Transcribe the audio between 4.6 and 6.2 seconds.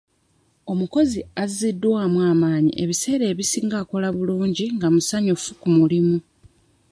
nga musanyufu ku mulimu.